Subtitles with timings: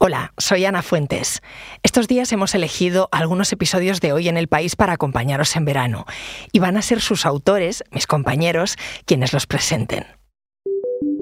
[0.00, 1.42] Hola, soy Ana Fuentes.
[1.82, 6.06] Estos días hemos elegido algunos episodios de Hoy en el País para acompañaros en verano
[6.52, 8.76] y van a ser sus autores, mis compañeros,
[9.06, 10.04] quienes los presenten.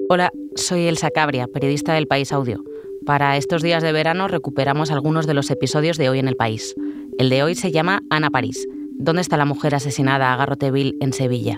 [0.09, 2.63] Hola, soy Elsa Cabria, periodista del País Audio.
[3.03, 6.75] Para estos días de verano recuperamos algunos de los episodios de Hoy en el País.
[7.17, 8.67] El de hoy se llama Ana París.
[8.99, 11.57] ¿Dónde está la mujer asesinada a Garroteville en Sevilla?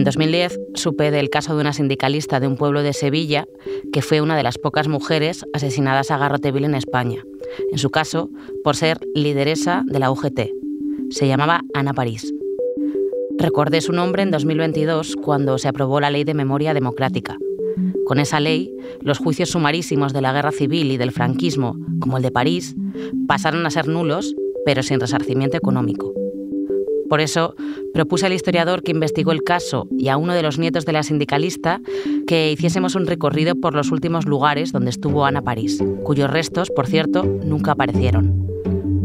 [0.00, 3.46] En 2010 supe del caso de una sindicalista de un pueblo de Sevilla
[3.92, 7.22] que fue una de las pocas mujeres asesinadas a garroteville en España.
[7.70, 8.30] En su caso,
[8.64, 10.40] por ser lideresa de la UGT.
[11.10, 12.32] Se llamaba Ana París.
[13.38, 17.36] Recordé su nombre en 2022 cuando se aprobó la Ley de Memoria Democrática.
[18.06, 22.22] Con esa ley, los juicios sumarísimos de la guerra civil y del franquismo, como el
[22.22, 22.74] de París,
[23.28, 26.14] pasaron a ser nulos, pero sin resarcimiento económico.
[27.10, 27.56] Por eso
[27.92, 31.02] propuse al historiador que investigó el caso y a uno de los nietos de la
[31.02, 31.80] sindicalista
[32.28, 36.86] que hiciésemos un recorrido por los últimos lugares donde estuvo Ana París, cuyos restos, por
[36.86, 38.46] cierto, nunca aparecieron.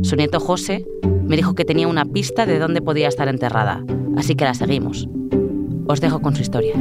[0.03, 0.85] Su nieto José
[1.25, 3.83] me dijo que tenía una pista de dónde podía estar enterrada,
[4.17, 5.09] así que la seguimos.
[5.87, 6.75] Os dejo con su historia.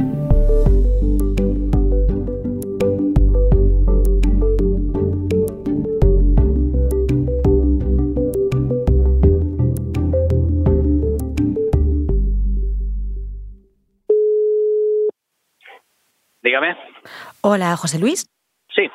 [17.47, 18.25] Hola, José Luis.
[18.73, 18.89] Sí.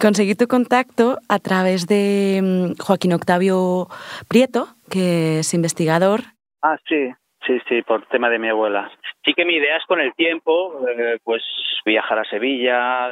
[0.00, 3.86] Conseguí tu contacto a través de mm, Joaquín Octavio
[4.30, 6.20] Prieto, que es investigador.
[6.62, 7.12] Ah, sí,
[7.46, 8.90] sí, sí, por tema de mi abuela.
[9.26, 11.42] Sí que mi idea es con el tiempo, eh, pues
[11.84, 13.10] viajar a Sevilla.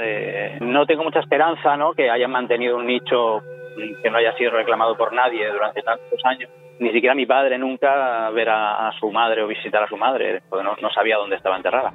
[0.63, 1.93] No tengo mucha esperanza, ¿no?
[1.93, 3.43] Que hayan mantenido un nicho
[4.03, 6.49] que no haya sido reclamado por nadie durante tantos años.
[6.79, 10.65] Ni siquiera mi padre nunca ver a, su madre o visitar a su madre, porque
[10.65, 11.93] no sabía dónde estaba enterrada.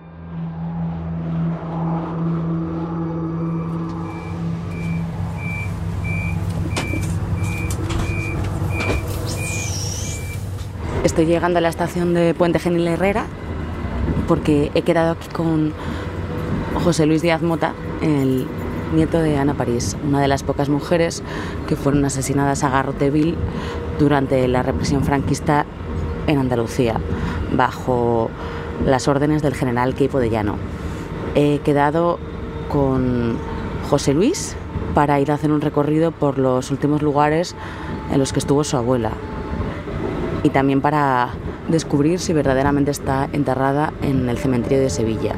[11.03, 13.25] Estoy llegando a la estación de Puente Genil Herrera
[14.25, 15.73] porque he quedado aquí con
[16.81, 18.47] José Luis Díaz Mota, el
[18.95, 21.22] nieto de Ana París, una de las pocas mujeres
[21.67, 23.35] que fueron asesinadas a Garroteville
[24.00, 25.66] durante la represión franquista
[26.28, 27.01] en Andalucía,
[27.53, 28.29] bajo
[28.85, 30.55] las órdenes del general Queipo de Llano.
[31.35, 32.17] He quedado
[32.69, 33.38] con
[33.89, 34.55] José Luis
[34.95, 37.57] para ir a hacer un recorrido por los últimos lugares
[38.09, 39.11] en los que estuvo su abuela,
[40.43, 41.29] y también para
[41.69, 45.35] descubrir si verdaderamente está enterrada en el cementerio de Sevilla.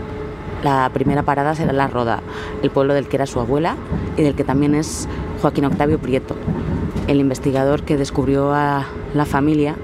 [0.63, 2.21] La primera parada será La Roda,
[2.63, 3.77] el pueblo del que era su abuela
[4.17, 5.07] y del que también es
[5.41, 6.35] Joaquín Octavio Prieto,
[7.07, 9.75] el investigador que descubrió a la familia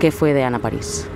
[0.00, 1.08] que fue de Ana París.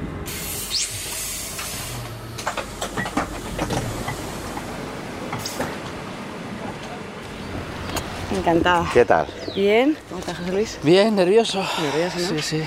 [8.32, 8.88] Encantada.
[8.94, 9.26] ¿Qué tal?
[9.56, 9.96] Bien.
[10.08, 10.78] ¿Cómo estás, José Luis?
[10.84, 11.62] Bien, nervioso.
[11.82, 12.28] Nervioso, ¿no?
[12.28, 12.62] Sí, sí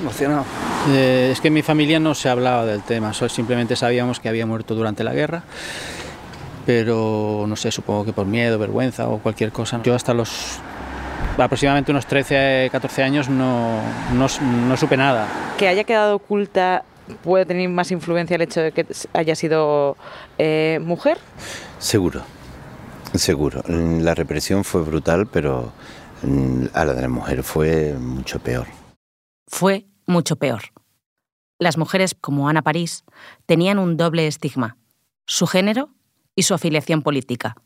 [0.00, 0.44] emocionado.
[0.90, 4.46] Eh, es que en mi familia no se hablaba del tema, simplemente sabíamos que había
[4.46, 5.42] muerto durante la guerra,
[6.66, 9.80] pero no sé, supongo que por miedo, vergüenza o cualquier cosa.
[9.82, 10.60] Yo hasta los
[11.38, 13.80] aproximadamente unos 13, 14 años no,
[14.12, 15.26] no, supe nada.
[15.58, 16.84] Que haya quedado oculta
[17.22, 19.96] puede tener más influencia el hecho de que haya sido
[20.38, 21.18] eh, mujer?
[21.78, 22.22] Seguro,
[23.14, 23.62] seguro.
[23.68, 25.72] La represión fue brutal, pero
[26.22, 28.66] mm, a la de la mujer fue mucho peor
[29.46, 30.62] fue mucho peor.
[31.58, 33.04] Las mujeres como Ana París
[33.46, 34.76] tenían un doble estigma,
[35.26, 35.90] su género
[36.34, 37.56] y su afiliación política.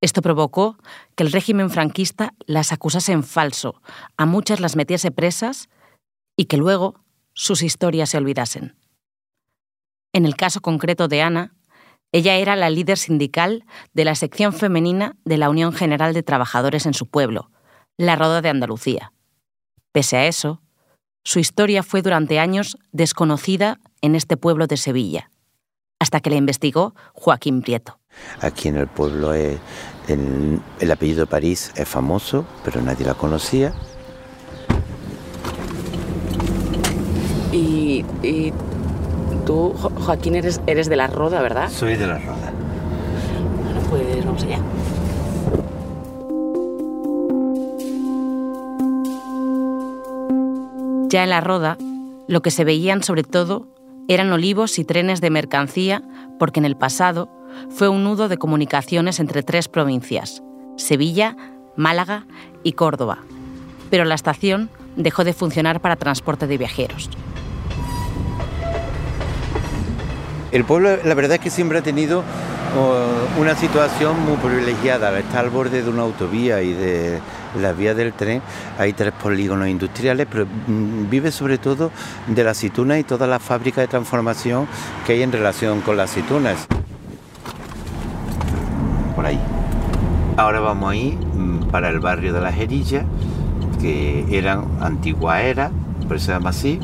[0.00, 0.78] Esto provocó
[1.14, 3.82] que el régimen franquista las acusase en falso,
[4.16, 5.68] a muchas las metiese presas
[6.36, 8.76] y que luego sus historias se olvidasen.
[10.12, 11.54] En el caso concreto de Ana,
[12.12, 16.86] ella era la líder sindical de la sección femenina de la Unión General de Trabajadores
[16.86, 17.50] en su pueblo,
[17.96, 19.12] la Roda de Andalucía.
[19.92, 20.60] Pese a eso,
[21.22, 25.30] su historia fue durante años desconocida en este pueblo de Sevilla,
[25.98, 27.98] hasta que la investigó Joaquín Prieto.
[28.40, 29.60] Aquí en el pueblo el,
[30.90, 33.72] apellido París es famoso, pero nadie la conocía.
[37.52, 38.04] Y,
[39.44, 41.68] tú, Joaquín, eres, eres de la Roda, ¿verdad?
[41.70, 42.52] Soy de la Roda.
[43.62, 44.58] Bueno, pues vamos allá.
[51.10, 51.76] Ya en la Roda,
[52.28, 53.66] lo que se veían sobre todo
[54.06, 56.04] eran olivos y trenes de mercancía
[56.38, 57.28] porque en el pasado
[57.68, 60.40] fue un nudo de comunicaciones entre tres provincias,
[60.76, 61.36] Sevilla,
[61.74, 62.26] Málaga
[62.62, 63.18] y Córdoba.
[63.90, 67.10] Pero la estación dejó de funcionar para transporte de viajeros.
[70.52, 72.22] El pueblo, la verdad es que siempre ha tenido
[73.38, 75.16] una situación muy privilegiada.
[75.18, 77.20] Está al borde de una autovía y de
[77.60, 78.42] la vía del tren.
[78.78, 81.90] Hay tres polígonos industriales, pero mm, vive sobre todo
[82.26, 84.66] de la aceituna y toda la fábrica de transformación
[85.06, 86.66] que hay en relación con las aceitunas.
[89.16, 89.40] Por ahí.
[90.36, 93.04] Ahora vamos ahí mm, para el barrio de las Jerillas,
[93.80, 95.70] que eran antigua era,
[96.06, 96.78] por se llama así,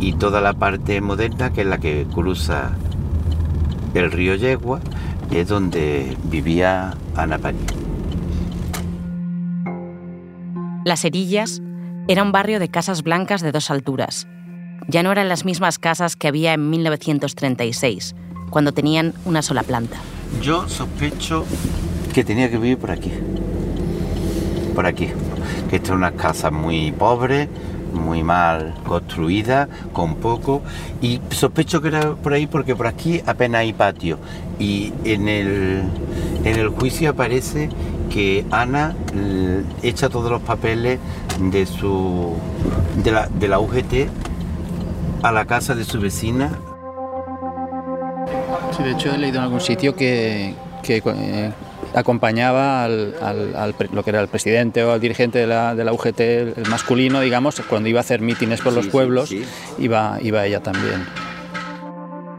[0.00, 2.70] y toda la parte moderna que es la que cruza
[3.94, 4.80] el río Yegua
[5.30, 7.60] es donde vivía Ana París.
[10.84, 11.60] Las Herillas
[12.08, 14.26] era un barrio de casas blancas de dos alturas.
[14.88, 18.16] Ya no eran las mismas casas que había en 1936,
[18.50, 19.98] cuando tenían una sola planta.
[20.42, 21.44] Yo sospecho
[22.12, 23.12] que tenía que vivir por aquí.
[24.74, 25.08] Por aquí.
[25.68, 27.48] Que esta es una casa muy pobre,
[27.92, 30.62] muy mal construida, con poco,
[31.00, 34.18] y sospecho que era por ahí porque por aquí apenas hay patio.
[34.58, 35.82] Y en el,
[36.44, 37.68] en el juicio aparece
[38.10, 38.94] que Ana
[39.82, 40.98] echa todos los papeles
[41.40, 42.34] de su
[43.02, 44.08] de la, de la UGT
[45.22, 46.50] a la casa de su vecina.
[48.76, 51.52] Sí, de hecho he leído en algún sitio que, que eh,
[51.94, 56.20] acompañaba al, lo que era el presidente o al dirigente de la, de la, UGT,
[56.20, 59.32] el masculino, digamos, cuando iba a hacer mítines por los pueblos,
[59.78, 61.06] Iba, iba ella también.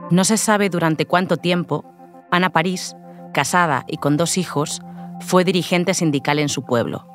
[0.10, 1.86] No se sabe durante cuánto tiempo
[2.32, 2.96] Ana París,
[3.34, 4.82] casada y con dos hijos,
[5.20, 7.06] fue dirigente sindical en su pueblo.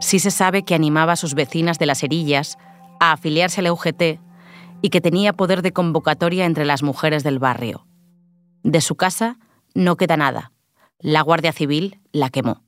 [0.00, 2.58] Sí se sabe que animaba a sus vecinas de las Herillas
[2.98, 4.18] a afiliarse a la UGT
[4.80, 7.86] y que tenía poder de convocatoria entre las mujeres del barrio.
[8.62, 9.38] De su casa
[9.74, 10.52] no queda nada,
[11.02, 12.62] la Guardia Civil la quemó.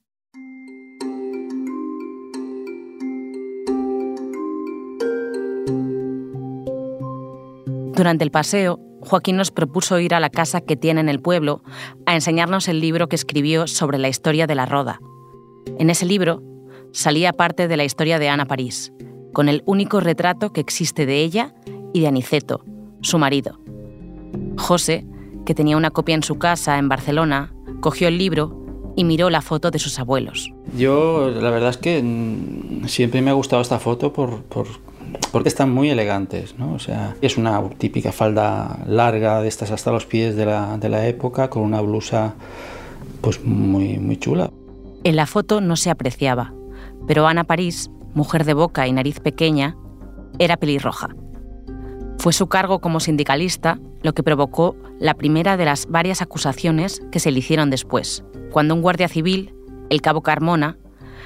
[7.96, 11.62] Durante el paseo, Joaquín nos propuso ir a la casa que tiene en el pueblo
[12.06, 14.98] a enseñarnos el libro que escribió sobre la historia de la Roda.
[15.78, 16.42] En ese libro
[16.92, 18.92] salía parte de la historia de Ana París,
[19.32, 21.54] con el único retrato que existe de ella
[21.92, 22.64] y de Aniceto,
[23.00, 23.60] su marido.
[24.58, 25.06] José,
[25.46, 28.64] que tenía una copia en su casa en Barcelona, cogió el libro
[28.96, 30.52] y miró la foto de sus abuelos.
[30.76, 34.42] Yo, la verdad es que mm, siempre me ha gustado esta foto por,
[35.32, 36.74] porque están muy elegantes, ¿no?
[36.74, 40.88] O sea, es una típica falda larga de estas hasta los pies de la, de
[40.88, 42.34] la época, con una blusa
[43.20, 44.50] pues muy, muy chula.
[45.02, 46.54] En la foto no se apreciaba,
[47.06, 49.76] pero Ana París, mujer de boca y nariz pequeña,
[50.38, 51.14] era pelirroja.
[52.24, 57.20] Fue su cargo como sindicalista lo que provocó la primera de las varias acusaciones que
[57.20, 59.52] se le hicieron después, cuando un guardia civil,
[59.90, 60.78] el cabo Carmona,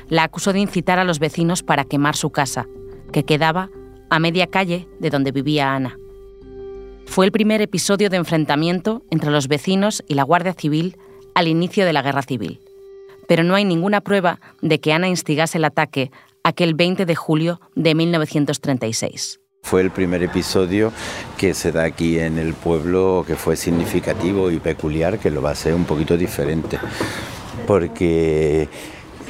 [0.08, 2.66] la acusó de incitar a los vecinos para quemar su casa,
[3.12, 3.70] que quedaba
[4.10, 5.96] a media calle de donde vivía Ana.
[7.06, 10.96] Fue el primer episodio de enfrentamiento entre los vecinos y la Guardia Civil
[11.36, 12.58] al inicio de la Guerra Civil.
[13.28, 16.10] Pero no hay ninguna prueba de que Ana instigase el ataque
[16.42, 19.38] aquel 20 de julio de 1936.
[19.62, 20.92] Fue el primer episodio
[21.36, 25.50] que se da aquí en el pueblo que fue significativo y peculiar, que lo va
[25.50, 26.78] a ser un poquito diferente,
[27.66, 28.68] porque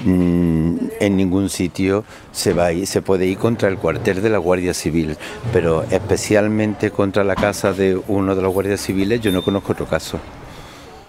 [0.04, 4.74] mm, en ningún sitio se, va se puede ir contra el cuartel de la Guardia
[4.74, 5.16] Civil,
[5.52, 9.86] pero especialmente contra la casa de uno de los guardias civiles yo no conozco otro
[9.86, 10.20] caso.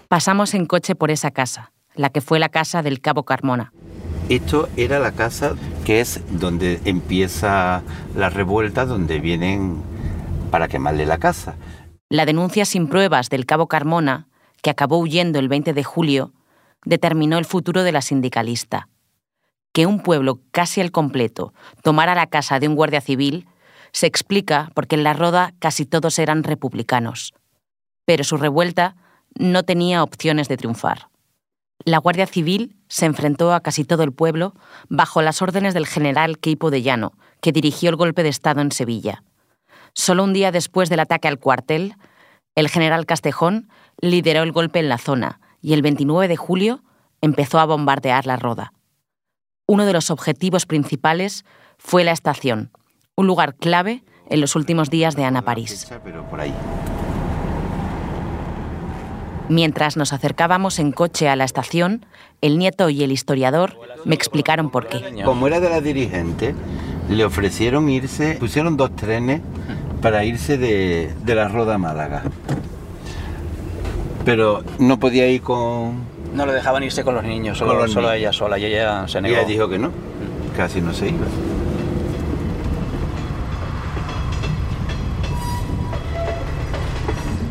[0.08, 3.72] Pasamos en coche por esa casa, la que fue la casa del cabo Carmona.
[4.28, 5.56] Esto era la casa
[5.90, 7.82] que es donde empieza
[8.16, 9.82] la revuelta, donde vienen
[10.52, 11.56] para quemarle la casa.
[12.10, 14.28] La denuncia sin pruebas del cabo Carmona,
[14.62, 16.32] que acabó huyendo el 20 de julio,
[16.86, 18.88] determinó el futuro de la sindicalista.
[19.74, 23.48] Que un pueblo casi al completo tomara la casa de un guardia civil
[23.92, 27.34] se explica porque en la Roda casi todos eran republicanos.
[28.06, 28.96] Pero su revuelta
[29.34, 31.10] no tenía opciones de triunfar.
[31.86, 34.54] La Guardia Civil se enfrentó a casi todo el pueblo
[34.90, 38.72] bajo las órdenes del general Queipo de Llano, que dirigió el golpe de Estado en
[38.72, 39.24] Sevilla.
[39.94, 41.96] Solo un día después del ataque al cuartel,
[42.56, 43.70] el general Castejón
[44.02, 46.84] lideró el golpe en la zona y el 29 de julio
[47.22, 48.74] empezó a bombardear la Roda.
[49.66, 51.46] Uno de los objetivos principales
[51.78, 52.72] fue la estación,
[53.16, 55.88] un lugar clave en los últimos días de Ana París.
[59.50, 62.06] Mientras nos acercábamos en coche a la estación,
[62.42, 63.76] el nieto y el historiador
[64.06, 65.24] me explicaron por qué.
[65.26, 66.54] Como era de la dirigente,
[67.10, 69.42] le ofrecieron irse, pusieron dos trenes
[70.04, 72.24] para irse de, la Roda Málaga.
[74.24, 76.04] Pero no podía ir con...
[76.32, 79.34] No le dejaban irse con los niños, solo, solo ella sola, y ella se negó.
[79.34, 79.90] Y ella dijo que no,
[80.56, 81.26] casi no se iba.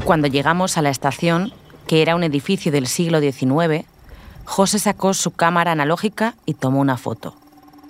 [0.04, 1.52] Cuando llegamos a la estación,
[1.88, 3.84] que era un edificio del siglo XIX,
[4.44, 7.34] José sacó su cámara analógica y tomó una foto.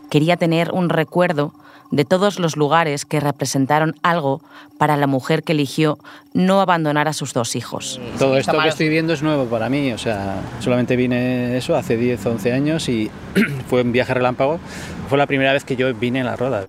[0.09, 1.53] Quería tener un recuerdo
[1.91, 4.41] de todos los lugares que representaron algo
[4.79, 5.99] para la mujer que eligió
[6.33, 8.01] no abandonar a sus dos hijos.
[8.19, 11.97] Todo esto que estoy viendo es nuevo para mí, o sea, solamente vine eso hace
[11.97, 13.11] 10, 11 años y
[13.69, 14.61] fue un viaje relámpago.
[15.09, 16.67] Fue la primera vez que yo vine en la roda.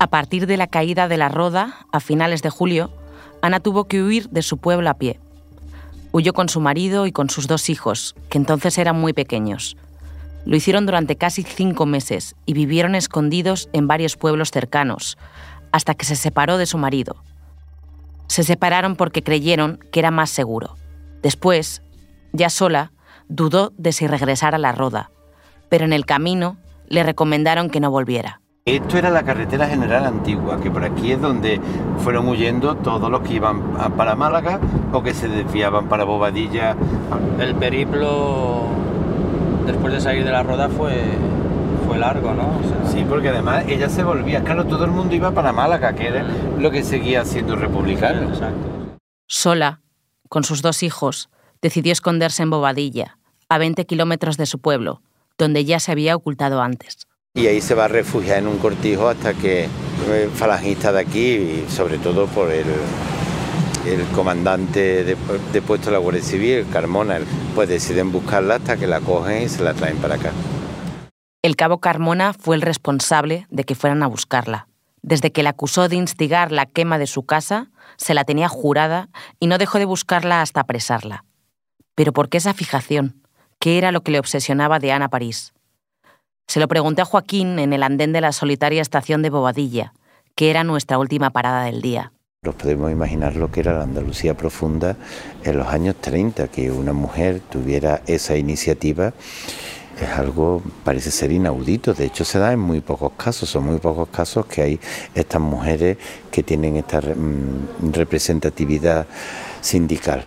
[0.00, 2.90] A partir de la caída de la roda, a finales de julio,
[3.42, 5.20] Ana tuvo que huir de su pueblo a pie.
[6.12, 9.76] Huyó con su marido y con sus dos hijos, que entonces eran muy pequeños.
[10.44, 15.18] Lo hicieron durante casi cinco meses y vivieron escondidos en varios pueblos cercanos,
[15.72, 17.16] hasta que se separó de su marido.
[18.28, 20.76] Se separaron porque creyeron que era más seguro.
[21.22, 21.82] Después,
[22.32, 22.92] ya sola,
[23.28, 25.10] dudó de si regresar a la roda,
[25.68, 26.56] pero en el camino
[26.88, 28.40] le recomendaron que no volviera.
[28.68, 31.58] Esto era la carretera general antigua, que por aquí es donde
[32.04, 33.62] fueron huyendo todos los que iban
[33.96, 34.60] para Málaga
[34.92, 36.76] o que se desviaban para Bobadilla.
[37.40, 38.66] El periplo
[39.64, 41.02] después de salir de la roda fue,
[41.86, 42.60] fue largo, ¿no?
[42.92, 46.26] sí, porque además ella se volvía, claro, todo el mundo iba para Málaga, que era
[46.58, 48.28] lo que seguía siendo republicano.
[48.28, 48.68] exacto.
[49.26, 49.80] Sola,
[50.28, 51.30] con sus dos hijos,
[51.62, 53.16] decidió esconderse en Bobadilla,
[53.48, 55.00] a 20 kilómetros de su pueblo,
[55.38, 57.07] donde ya se había ocultado antes.
[57.38, 59.68] Y ahí se va a refugiar en un cortijo hasta que
[60.12, 62.66] el falangista de aquí, y sobre todo por el,
[63.86, 67.20] el comandante de, puesto de la Guardia Civil, Carmona,
[67.54, 70.32] pues deciden buscarla hasta que la cogen y se la traen para acá.
[71.40, 74.66] El cabo Carmona fue el responsable de que fueran a buscarla.
[75.02, 79.10] Desde que la acusó de instigar la quema de su casa, se la tenía jurada
[79.38, 81.24] y no dejó de buscarla hasta apresarla.
[81.94, 83.22] Pero ¿por qué esa fijación?
[83.60, 85.52] ¿Qué era lo que le obsesionaba de Ana París?
[86.48, 89.92] Se lo pregunté a Joaquín en el andén de la solitaria estación de Bobadilla,
[90.34, 92.12] que era nuestra última parada del día.
[92.42, 94.96] Nos podemos imaginar lo que era la Andalucía profunda
[95.44, 99.12] en los años 30, que una mujer tuviera esa iniciativa
[100.00, 103.78] es algo, parece ser inaudito, de hecho se da en muy pocos casos, son muy
[103.78, 104.80] pocos casos que hay
[105.14, 105.98] estas mujeres
[106.30, 109.06] que tienen esta mm, representatividad
[109.60, 110.26] sindical.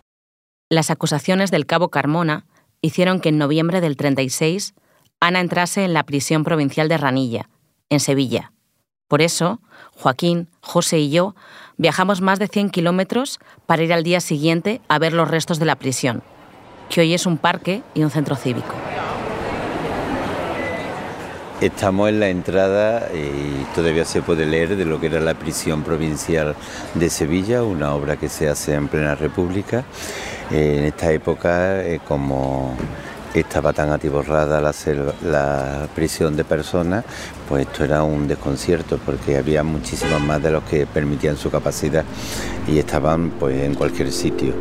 [0.69, 2.45] Las acusaciones del cabo Carmona
[2.81, 4.73] hicieron que en noviembre del 36
[5.23, 7.47] Ana entrase en la prisión provincial de Ranilla,
[7.91, 8.51] en Sevilla.
[9.07, 9.61] Por eso,
[9.95, 11.35] Joaquín, José y yo
[11.77, 15.65] viajamos más de 100 kilómetros para ir al día siguiente a ver los restos de
[15.65, 16.23] la prisión,
[16.89, 18.73] que hoy es un parque y un centro cívico.
[21.61, 25.83] Estamos en la entrada y todavía se puede leer de lo que era la prisión
[25.83, 26.55] provincial
[26.95, 29.83] de Sevilla, una obra que se hace en plena república.
[30.49, 32.75] En esta época, eh, como
[33.39, 34.73] estaba tan atiborrada la,
[35.23, 37.05] la prisión de personas,
[37.47, 42.03] pues esto era un desconcierto porque había muchísimos más de los que permitían su capacidad
[42.67, 44.53] y estaban pues en cualquier sitio.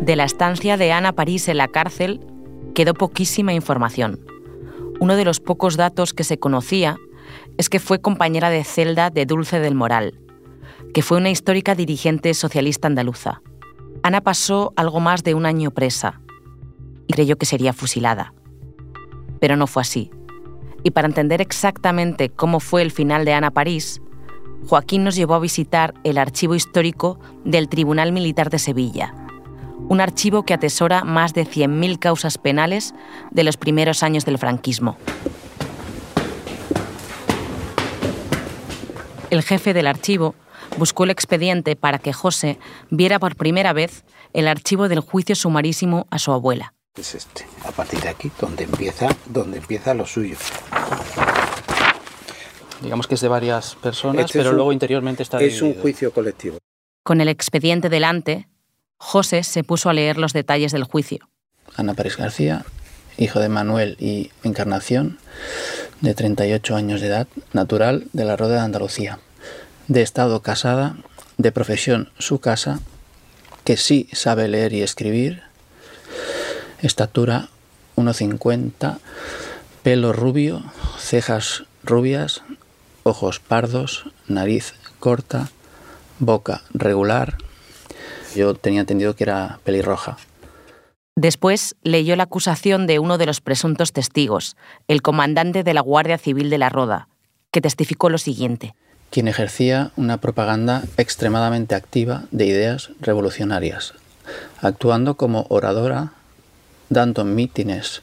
[0.00, 2.20] De la estancia de Ana París en la cárcel
[2.74, 4.18] quedó poquísima información.
[4.98, 6.96] Uno de los pocos datos que se conocía
[7.58, 10.18] es que fue compañera de celda de Dulce del Moral,
[10.94, 13.42] que fue una histórica dirigente socialista andaluza.
[14.02, 16.20] Ana pasó algo más de un año presa
[17.06, 18.32] y creyó que sería fusilada.
[19.40, 20.10] Pero no fue así.
[20.82, 24.00] Y para entender exactamente cómo fue el final de Ana París,
[24.66, 29.14] Joaquín nos llevó a visitar el archivo histórico del Tribunal Militar de Sevilla,
[29.88, 32.94] un archivo que atesora más de 100.000 causas penales
[33.30, 34.96] de los primeros años del franquismo.
[39.28, 40.34] El jefe del archivo
[40.76, 42.58] buscó el expediente para que José
[42.90, 46.74] viera por primera vez el archivo del juicio sumarísimo a su abuela.
[46.96, 50.36] Es este, a partir de aquí, donde empieza, donde empieza lo suyo.
[52.82, 56.58] Digamos que es de varias personas, este pero luego interiormente está Es un juicio colectivo.
[57.02, 58.48] Con el expediente delante,
[58.96, 61.28] José se puso a leer los detalles del juicio.
[61.76, 62.64] Ana Pérez García,
[63.18, 65.18] hijo de Manuel y Encarnación,
[66.00, 69.20] de 38 años de edad, natural de la Roda de Andalucía
[69.90, 70.94] de estado casada,
[71.36, 72.78] de profesión su casa,
[73.64, 75.42] que sí sabe leer y escribir,
[76.80, 77.48] estatura
[77.96, 78.98] 1,50,
[79.82, 80.62] pelo rubio,
[80.96, 82.42] cejas rubias,
[83.02, 85.50] ojos pardos, nariz corta,
[86.20, 87.38] boca regular.
[88.36, 90.18] Yo tenía entendido que era pelirroja.
[91.16, 94.56] Después leyó la acusación de uno de los presuntos testigos,
[94.86, 97.08] el comandante de la Guardia Civil de la Roda,
[97.50, 98.76] que testificó lo siguiente
[99.10, 103.94] quien ejercía una propaganda extremadamente activa de ideas revolucionarias,
[104.60, 106.12] actuando como oradora,
[106.88, 108.02] dando mítines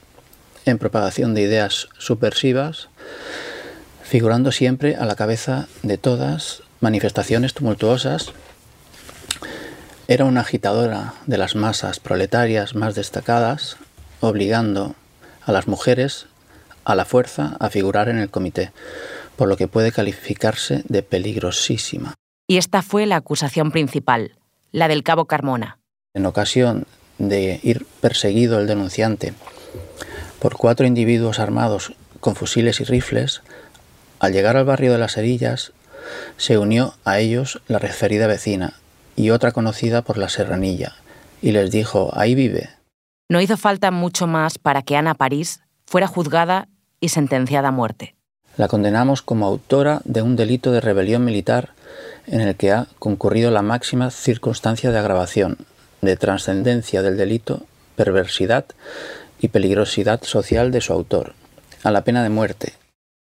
[0.65, 2.89] en propagación de ideas subversivas,
[4.03, 8.33] figurando siempre a la cabeza de todas manifestaciones tumultuosas,
[10.09, 13.77] era una agitadora de las masas proletarias más destacadas,
[14.21, 14.95] obligando
[15.45, 16.27] a las mujeres
[16.85, 18.71] a la fuerza a figurar en el comité,
[19.37, 22.15] por lo que puede calificarse de peligrosísima.
[22.47, 24.35] Y esta fue la acusación principal,
[24.71, 25.79] la del cabo Carmona.
[26.13, 26.85] En ocasión
[27.17, 29.33] de ir perseguido el denunciante
[30.39, 33.41] por cuatro individuos armados con fusiles y rifles,
[34.19, 35.73] al llegar al barrio de las Herillas,
[36.37, 38.73] se unió a ellos la referida vecina
[39.15, 40.95] y otra conocida por la Serranilla,
[41.41, 42.69] y les dijo, ahí vive.
[43.29, 48.16] No hizo falta mucho más para que Ana París fuera juzgada y sentenciada a muerte.
[48.57, 51.73] La condenamos como autora de un delito de rebelión militar
[52.25, 55.57] en el que ha concurrido la máxima circunstancia de agravación,
[56.01, 57.61] de trascendencia del delito,
[57.95, 58.65] perversidad
[59.39, 61.33] y peligrosidad social de su autor,
[61.83, 62.73] a la pena de muerte.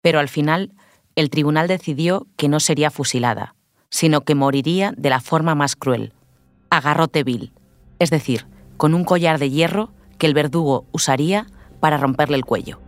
[0.02, 0.72] Pero al final,
[1.16, 3.54] el tribunal decidió que no sería fusilada,
[3.88, 6.12] sino que moriría de la forma más cruel,
[6.68, 7.52] a garrote vil,
[7.98, 8.46] es decir,
[8.76, 11.46] con un collar de hierro que el verdugo usaría
[11.80, 12.80] para romperle el cuello.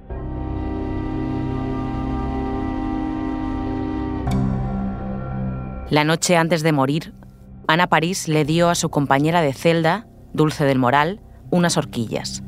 [5.91, 7.13] La noche antes de morir,
[7.67, 12.43] Ana París le dio a su compañera de celda, Dulce del Moral, unas horquillas.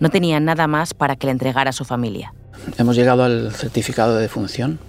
[0.00, 2.34] No tenía nada más para que le entregara a su familia.
[2.78, 4.80] Hemos llegado al certificado de defunción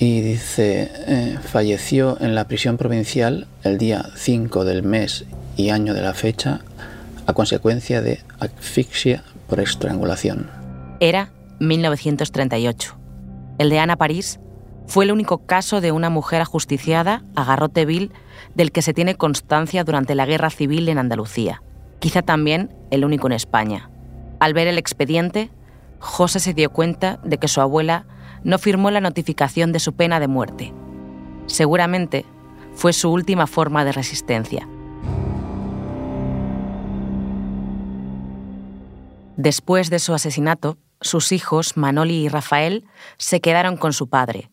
[0.00, 5.24] y dice, eh, falleció en la prisión provincial el día 5 del mes
[5.56, 6.60] y año de la fecha
[7.26, 10.50] a consecuencia de asfixia por estrangulación.
[10.98, 11.30] Era
[11.60, 12.96] 1938.
[13.58, 14.40] El de Ana París
[14.86, 18.12] fue el único caso de una mujer ajusticiada a garrote vil
[18.54, 21.62] del que se tiene constancia durante la Guerra Civil en Andalucía.
[21.98, 23.90] Quizá también el único en España.
[24.40, 25.50] Al ver el expediente,
[25.98, 28.06] José se dio cuenta de que su abuela
[28.44, 30.74] no firmó la notificación de su pena de muerte.
[31.46, 32.24] Seguramente
[32.74, 34.68] fue su última forma de resistencia.
[39.36, 42.84] Después de su asesinato, sus hijos, Manoli y Rafael,
[43.18, 44.51] se quedaron con su padre,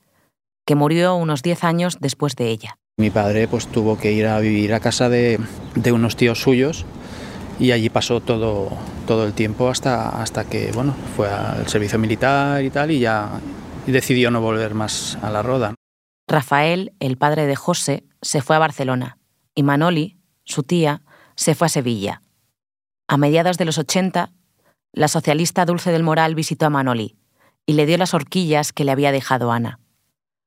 [0.70, 2.78] que murió unos 10 años después de ella.
[3.00, 5.40] Mi padre pues, tuvo que ir a vivir a casa de,
[5.92, 6.86] unos tíos suyos
[7.60, 8.70] y allí pasó todo,
[9.08, 13.32] todo el tiempo hasta, hasta que bueno, fue al servicio militar y tal y ya
[13.88, 15.74] decidió no volver más a la roda.
[16.28, 19.18] Rafael, el padre de José, se fue a Barcelona
[19.56, 21.02] y Manoli, su tía,
[21.36, 22.22] se fue a Sevilla.
[23.08, 24.34] A mediados de los 80,
[24.94, 27.18] la socialista Dulce del Moral visitó a Manoli
[27.66, 29.80] y le dio las horquillas que le había dejado Ana.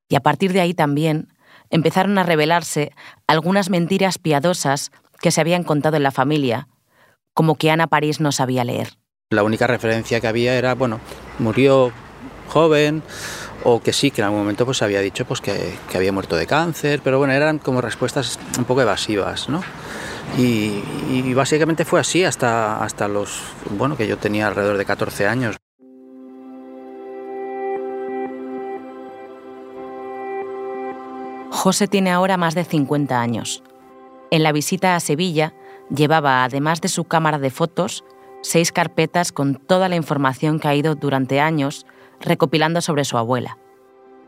[0.09, 1.29] Y a partir de ahí también
[1.69, 2.91] empezaron a revelarse
[3.27, 6.67] algunas mentiras piadosas que se habían contado en la familia,
[7.33, 8.97] como que Ana París no sabía leer.
[9.31, 10.99] La única referencia que había era, bueno,
[11.39, 11.91] murió
[12.49, 13.01] joven,
[13.63, 16.45] o que sí, que en algún momento pues había dicho pues que, había muerto de
[16.45, 19.63] cáncer, pero bueno, eran como respuestas un poco evasivas, ¿no?
[20.37, 25.27] Y, y, básicamente fue así hasta, hasta los, bueno, que yo tenía alrededor de 14
[25.27, 25.57] años.
[31.53, 33.61] José tiene ahora más de 50 años.
[34.31, 35.53] En la visita a Sevilla
[35.95, 38.03] llevaba, además de su cámara de fotos,
[38.41, 41.85] seis carpetas con toda la información que ha ido durante años
[42.19, 43.59] recopilando sobre su abuela.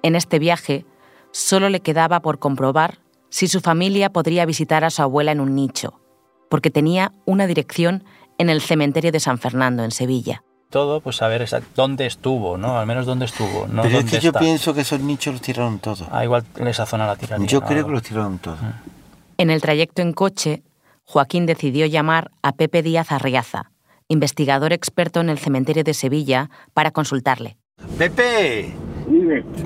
[0.03, 0.85] En este viaje
[1.31, 5.55] solo le quedaba por comprobar si su familia podría visitar a su abuela en un
[5.55, 5.99] nicho,
[6.47, 8.03] porque tenía una dirección
[8.37, 10.43] en el cementerio de San Fernando, en Sevilla
[10.75, 12.77] todo, pues saber dónde estuvo, ¿no?
[12.77, 13.65] Al menos dónde estuvo.
[13.65, 16.03] No Pero es que yo pienso que esos nichos los tiraron todos.
[16.11, 17.47] Ah, igual en esa zona la tiraron.
[17.47, 18.61] Yo creo que los tiraron todos.
[18.61, 18.89] Mm.
[19.37, 20.63] En el trayecto en coche,
[21.05, 23.71] Joaquín decidió llamar a Pepe Díaz Arriaza,
[24.09, 27.55] investigador experto en el cementerio de Sevilla, para consultarle.
[27.97, 28.73] Pepe,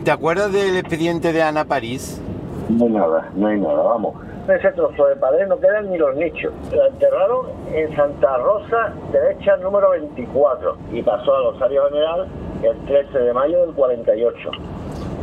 [0.04, 2.22] ¿te acuerdas del expediente de Ana París?
[2.70, 4.16] No hay nada, no hay nada, vamos
[4.56, 6.52] ese trozo de pared no quedan ni los nichos.
[6.72, 12.28] La enterraron en Santa Rosa, derecha número 24, y pasó al Rosario General
[12.64, 14.52] el 13 de mayo del 48.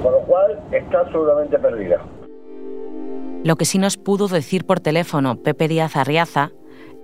[0.03, 2.01] Con lo cual está absolutamente perdida.
[3.45, 6.51] Lo que sí nos pudo decir por teléfono Pepe Díaz Arriaza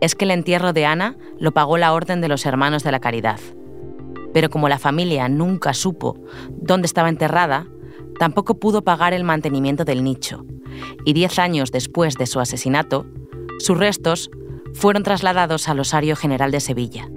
[0.00, 3.00] es que el entierro de Ana lo pagó la Orden de los Hermanos de la
[3.00, 3.38] Caridad.
[4.32, 6.16] Pero como la familia nunca supo
[6.50, 7.66] dónde estaba enterrada,
[8.22, 10.46] tampoco pudo pagar el mantenimiento del nicho,
[11.04, 13.04] y diez años después de su asesinato,
[13.58, 14.30] sus restos
[14.74, 17.10] fueron trasladados al Osario General de Sevilla.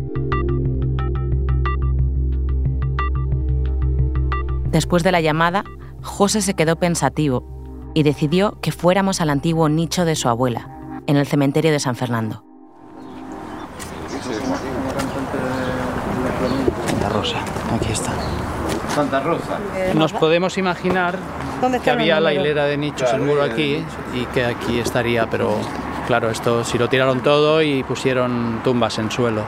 [4.71, 5.63] Después de la llamada,
[6.01, 11.17] José se quedó pensativo y decidió que fuéramos al antiguo nicho de su abuela, en
[11.17, 12.43] el cementerio de San Fernando.
[17.13, 17.45] Rosa.
[17.75, 18.11] Aquí está.
[18.95, 19.59] Santa Rosa.
[19.93, 21.19] Nos podemos imaginar
[21.83, 25.57] que había la hilera de nichos, el muro aquí, y que aquí estaría, pero
[26.07, 29.43] claro, esto si lo tiraron todo y pusieron tumbas en suelo.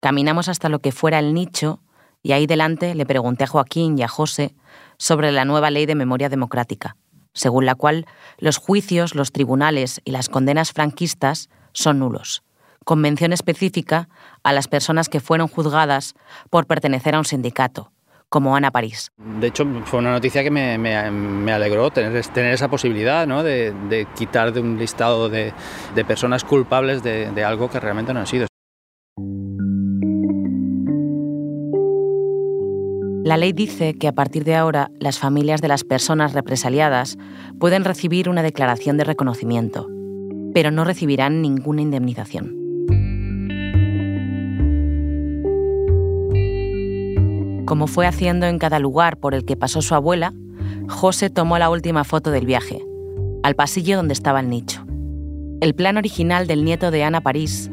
[0.00, 1.82] Caminamos hasta lo que fuera el nicho
[2.22, 4.54] y ahí delante le pregunté a Joaquín y a José
[4.96, 6.96] sobre la nueva ley de memoria democrática,
[7.34, 8.06] según la cual
[8.38, 12.42] los juicios, los tribunales y las condenas franquistas son nulos,
[12.86, 14.08] con mención específica
[14.42, 16.14] a las personas que fueron juzgadas
[16.48, 17.92] por pertenecer a un sindicato,
[18.28, 19.10] como Ana París.
[19.16, 23.42] De hecho, fue una noticia que me, me, me alegró tener, tener, esa posibilidad ¿no?
[23.42, 25.52] de, de, quitar de un listado de,
[25.94, 28.46] de personas culpables de, de algo que realmente no han sido.
[33.24, 37.18] La ley dice que a partir de ahora las familias de las personas represaliadas
[37.60, 39.86] pueden recibir una declaración de reconocimiento,
[40.54, 42.67] pero no recibirán ninguna indemnización.
[47.68, 50.32] Como fue haciendo en cada lugar por el que pasó su abuela,
[50.88, 52.82] José tomó la última foto del viaje,
[53.42, 54.86] al pasillo donde estaba el nicho.
[55.60, 57.70] El plan original del nieto de Ana París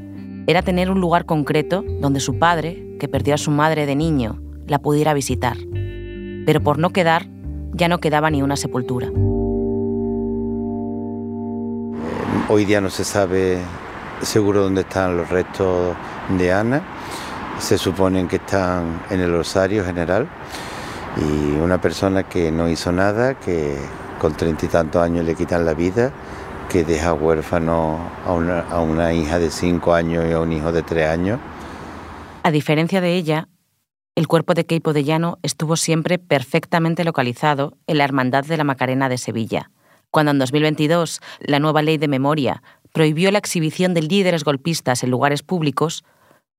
[0.48, 4.42] era tener un lugar concreto donde su padre, que perdió a su madre de niño,
[4.68, 5.56] la pudiera visitar.
[6.46, 7.28] Pero por no quedar,
[7.72, 9.08] ya no quedaba ni una sepultura.
[12.50, 13.60] Hoy día no se sabe
[14.22, 15.96] seguro dónde están los restos
[16.38, 16.84] de Ana.
[17.60, 20.28] Se suponen que están en el Rosario General.
[21.18, 23.78] Y una persona que no hizo nada, que
[24.20, 26.12] con treinta y tantos años le quitan la vida,
[26.70, 30.72] que deja huérfano a una, a una hija de cinco años y a un hijo
[30.72, 31.40] de tres años.
[32.44, 33.48] A diferencia de ella,
[34.16, 38.64] el cuerpo de Keipo de Llano estuvo siempre perfectamente localizado en la Hermandad de la
[38.64, 39.72] Macarena de Sevilla,
[40.12, 42.64] cuando en 2022 la nueva ley de memoria
[42.94, 46.06] prohibió la exhibición de líderes golpistas en lugares públicos,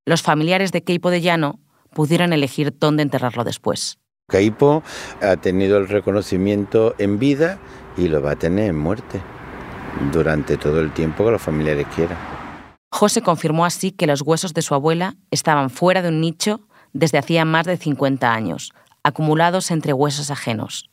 [0.07, 1.59] los familiares de Keipo de Llano
[1.93, 3.99] pudieron elegir dónde enterrarlo después.
[4.29, 4.81] Keipo
[5.21, 7.59] ha tenido el reconocimiento en vida
[7.97, 9.21] y lo va a tener en muerte
[10.13, 12.17] durante todo el tiempo que los familiares quieran.
[12.89, 16.61] José confirmó así que los huesos de su abuela estaban fuera de un nicho
[16.93, 18.71] desde hacía más de 50 años,
[19.03, 20.89] acumulados entre huesos ajenos.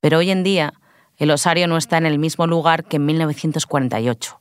[0.00, 0.72] Pero hoy en día,
[1.18, 4.40] el osario no está en el mismo lugar que en 1948.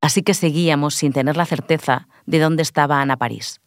[0.00, 3.60] Así que seguíamos sin tener la certeza de dónde estaba Ana París.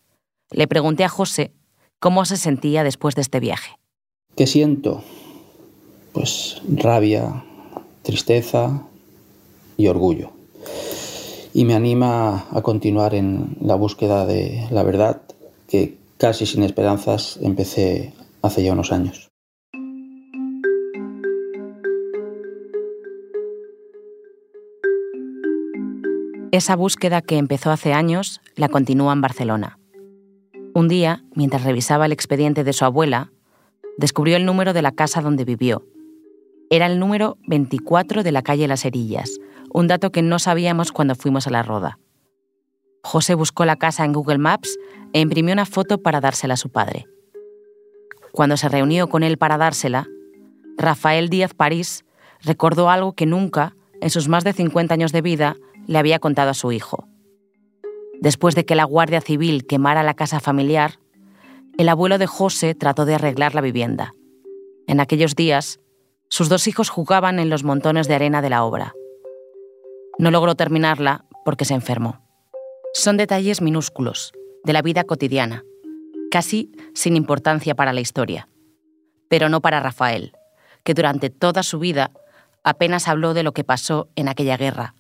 [0.52, 1.52] Le pregunté a José
[2.00, 3.78] cómo se sentía después de este viaje.
[4.36, 5.04] ¿Qué siento?
[6.12, 7.44] Pues rabia,
[8.02, 8.84] tristeza
[9.78, 10.32] y orgullo.
[11.54, 15.22] Y me anima a continuar en la búsqueda de la verdad
[15.68, 19.33] que casi sin esperanzas empecé hace ya unos años.
[26.54, 29.80] Esa búsqueda que empezó hace años la continúa en Barcelona.
[30.76, 33.32] Un día, mientras revisaba el expediente de su abuela,
[33.98, 35.84] descubrió el número de la casa donde vivió.
[36.70, 39.40] Era el número 24 de la calle Las Herillas,
[39.74, 41.98] un dato que no sabíamos cuando fuimos a la roda.
[43.02, 44.78] José buscó la casa en Google Maps
[45.12, 47.08] e imprimió una foto para dársela a su padre.
[48.32, 50.08] Cuando se reunió con él para dársela,
[50.78, 52.06] Rafael Díaz París
[52.42, 56.52] recordó algo que nunca, en sus más de 50 años de vida, le había contado
[56.52, 57.08] a su hijo.
[58.20, 61.00] Después de que la Guardia Civil quemara la casa familiar,
[61.78, 64.14] el abuelo de José trató de arreglar la vivienda.
[64.88, 65.80] En aquellos días,
[66.30, 68.94] sus dos hijos jugaban en los montones de arena de la obra.
[70.18, 72.22] No logró terminarla porque se enfermó.
[72.94, 75.64] Son detalles minúsculos, de la vida cotidiana,
[76.32, 78.48] casi sin importancia para la historia.
[79.30, 80.34] Pero no para Rafael,
[80.84, 82.12] que durante toda su vida
[82.64, 84.96] apenas habló de lo que pasó en aquella guerra.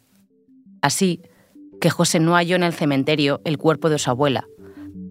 [0.83, 1.21] Así
[1.79, 4.49] que José no halló en el cementerio el cuerpo de su abuela,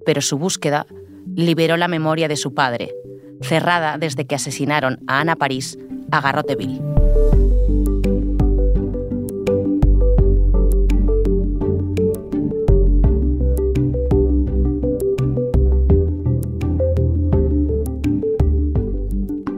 [0.04, 0.86] pero su búsqueda
[1.34, 2.94] liberó la memoria de su padre,
[3.40, 5.78] cerrada desde que asesinaron a Ana París
[6.10, 6.78] a Garroteville.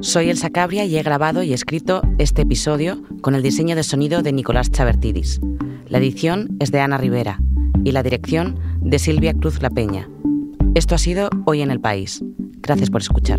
[0.00, 4.22] Soy Elsa Cabria y he grabado y escrito este episodio con el diseño de sonido
[4.22, 5.40] de Nicolás Chavertidis.
[5.94, 7.38] La edición es de Ana Rivera
[7.84, 10.08] y la dirección de Silvia Cruz La Peña.
[10.74, 12.20] Esto ha sido Hoy en el País.
[12.56, 13.38] Gracias por escuchar.